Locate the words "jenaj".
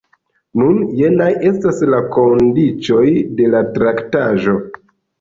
1.01-1.27